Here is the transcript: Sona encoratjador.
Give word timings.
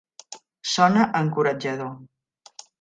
Sona 0.75 1.05
encoratjador. 1.21 1.95